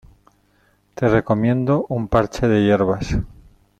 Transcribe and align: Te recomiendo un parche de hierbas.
Te 0.95 1.07
recomiendo 1.07 1.85
un 1.87 2.07
parche 2.07 2.47
de 2.47 2.63
hierbas. 2.65 3.17